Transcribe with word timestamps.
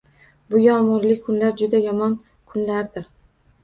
Bu 0.53 0.61
yomg’irli 0.63 1.19
kunlar 1.27 1.55
juda 1.63 1.85
yomon 1.87 2.19
kunlardir 2.53 3.11